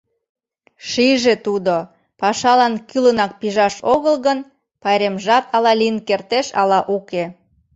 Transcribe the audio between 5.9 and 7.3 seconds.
кертеш, ала уке.